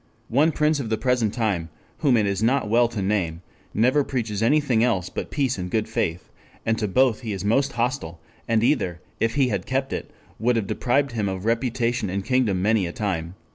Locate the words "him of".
11.11-11.45